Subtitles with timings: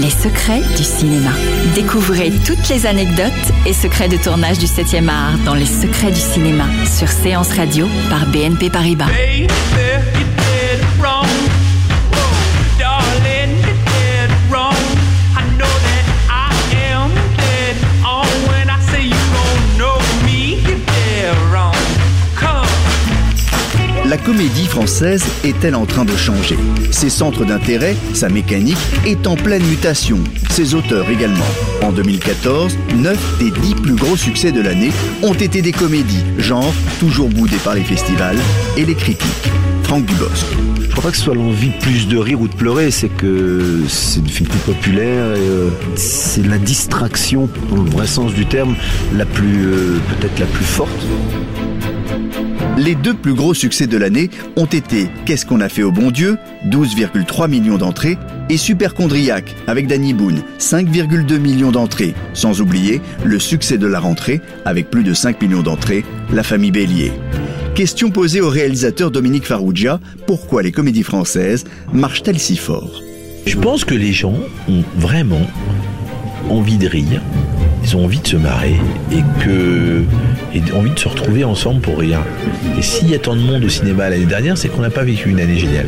[0.00, 1.30] Les secrets du cinéma.
[1.74, 3.32] Découvrez toutes les anecdotes
[3.66, 7.88] et secrets de tournage du 7e art dans Les secrets du cinéma sur Séance Radio
[8.08, 9.06] par BNP Paribas.
[24.28, 26.58] Comédie française est-elle en train de changer?
[26.90, 28.76] Ses centres d'intérêt, sa mécanique
[29.06, 30.18] est en pleine mutation.
[30.50, 31.46] Ses auteurs également.
[31.82, 34.90] En 2014, 9 des 10 plus gros succès de l'année
[35.22, 38.36] ont été des comédies, genre toujours boudées par les festivals
[38.76, 39.50] et les critiques.
[39.84, 40.44] Franck Dubosc.
[40.78, 43.80] Je crois pas que ce soit l'envie plus de rire ou de pleurer, c'est que
[43.88, 48.44] c'est une film plus populaire et euh, c'est la distraction, dans le vrai sens du
[48.44, 48.76] terme,
[49.16, 51.06] la plus, euh, peut-être la plus forte.
[52.78, 56.12] Les deux plus gros succès de l'année ont été Qu'est-ce qu'on a fait au bon
[56.12, 58.16] Dieu 12,3 millions d'entrées
[58.48, 64.40] et Superchondriac avec Danny Boone 5,2 millions d'entrées, sans oublier le succès de la rentrée
[64.64, 67.10] avec plus de 5 millions d'entrées, La famille Bélier.
[67.74, 73.02] Question posée au réalisateur Dominique Farrugia, pourquoi les comédies françaises marchent-elles si fort?
[73.46, 75.46] Je pense que les gens ont vraiment
[76.48, 77.22] envie de rire,
[77.84, 78.76] ils ont envie de se marrer
[79.12, 80.02] et que
[80.74, 82.20] envie de se retrouver ensemble pour rire.
[82.78, 85.04] Et s'il y a tant de monde au cinéma l'année dernière, c'est qu'on n'a pas
[85.04, 85.86] vécu une année géniale.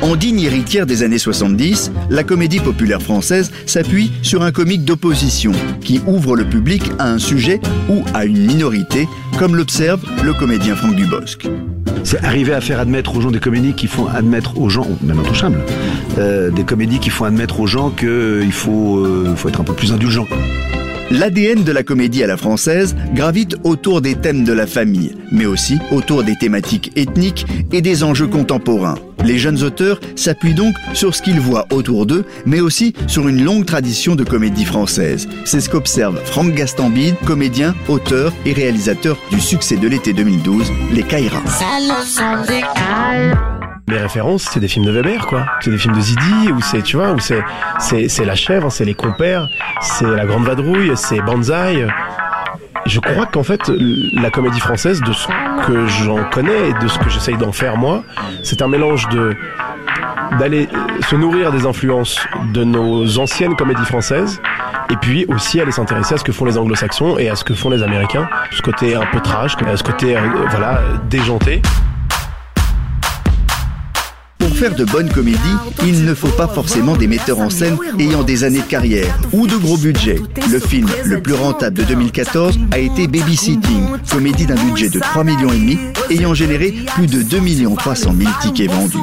[0.00, 5.52] En digne héritière des années 70, la comédie populaire française s'appuie sur un comique d'opposition
[5.82, 9.06] qui ouvre le public à un sujet ou à une minorité,
[9.38, 11.46] comme l'observe le comédien Franck Dubosc.
[12.04, 15.18] C'est arriver à faire admettre aux gens des comédies qui font admettre aux gens, même
[15.18, 15.58] intouchables,
[16.18, 19.74] euh, des comédies qui font admettre aux gens qu'il faut, euh, faut être un peu
[19.74, 20.26] plus indulgent.
[21.10, 25.46] L'ADN de la comédie à la française gravite autour des thèmes de la famille, mais
[25.46, 28.96] aussi autour des thématiques ethniques et des enjeux contemporains.
[29.24, 33.44] Les jeunes auteurs s'appuient donc sur ce qu'ils voient autour d'eux, mais aussi sur une
[33.44, 35.28] longue tradition de comédie française.
[35.44, 41.02] C'est ce qu'observe Franck Gastambide, comédien, auteur et réalisateur du succès de l'été 2012, Les
[41.02, 41.42] Caïras.
[43.88, 45.46] Les références, c'est des films de Weber, quoi.
[45.60, 47.42] C'est des films de Zidi, où c'est, tu vois, c'est,
[47.78, 49.48] c'est, c'est La Chèvre, c'est Les Compères,
[49.80, 51.86] c'est La Grande Vadrouille, c'est Banzai.
[52.88, 53.70] Je crois qu'en fait,
[54.14, 55.28] la comédie française, de ce
[55.66, 58.02] que j'en connais et de ce que j'essaye d'en faire moi,
[58.42, 59.36] c'est un mélange de
[60.38, 60.68] d'aller
[61.08, 62.18] se nourrir des influences
[62.52, 64.40] de nos anciennes comédies françaises
[64.90, 67.54] et puis aussi aller s'intéresser à ce que font les anglo-saxons et à ce que
[67.54, 70.20] font les américains, ce côté un peu trash, ce côté euh,
[70.50, 71.62] voilà déjanté.
[74.58, 75.38] Pour faire de bonnes comédies,
[75.86, 79.46] il ne faut pas forcément des metteurs en scène ayant des années de carrière ou
[79.46, 80.20] de gros budgets.
[80.50, 85.22] Le film le plus rentable de 2014 a été Babysitting, comédie d'un budget de 3
[85.22, 85.52] millions
[86.10, 88.98] ayant généré plus de 2 millions 300 000 tickets vendus.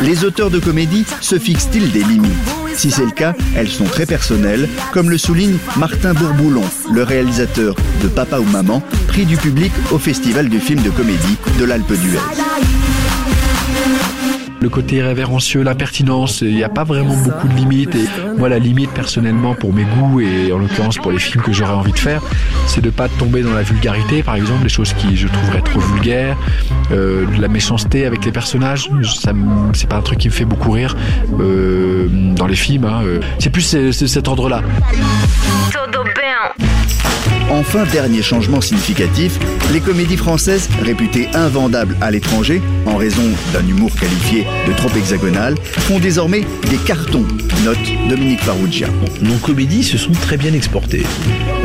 [0.00, 2.30] Les auteurs de comédies se fixent-ils des limites?
[2.76, 6.62] Si c'est le cas, elles sont très personnelles, comme le souligne Martin Bourboulon,
[6.94, 11.36] le réalisateur de Papa ou Maman, prix du public au Festival du film de comédie
[11.58, 12.20] de l'Alpe d'Huez
[14.60, 17.94] le côté irrévérencieux, la pertinence, il n'y a pas vraiment beaucoup de limites.
[17.94, 18.04] Et
[18.36, 21.72] moi, la limite personnellement pour mes goûts et en l'occurrence pour les films que j'aurais
[21.72, 22.22] envie de faire,
[22.66, 25.80] c'est de pas tomber dans la vulgarité, par exemple, des choses qui je trouverais trop
[25.80, 26.36] vulgaires,
[26.92, 28.90] euh, de la méchanceté avec les personnages.
[29.02, 29.32] Ça,
[29.72, 30.96] c'est pas un truc qui me fait beaucoup rire
[31.38, 32.84] euh, dans les films.
[32.84, 33.20] Hein, euh.
[33.38, 34.62] C'est plus cet ordre-là.
[37.50, 39.38] Enfin, dernier changement significatif,
[39.72, 45.56] les comédies françaises, réputées invendables à l'étranger, en raison d'un humour qualifié de trop hexagonal,
[45.62, 47.26] font désormais des cartons,
[47.64, 48.86] note Dominique Farrugia.
[49.20, 51.04] Nos comédies se sont très bien exportées.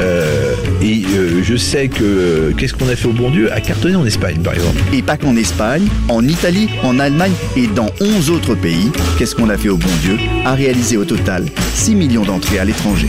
[0.00, 3.52] Euh, et euh, je sais que euh, Qu'est-ce qu'on a fait au bon Dieu?
[3.52, 4.78] A cartonné en Espagne, par exemple.
[4.92, 9.50] Et pas qu'en Espagne, en Italie, en Allemagne et dans 11 autres pays, Qu'est-ce qu'on
[9.50, 10.16] a fait au bon Dieu?
[10.44, 11.44] A réalisé au total
[11.74, 13.08] 6 millions d'entrées à l'étranger.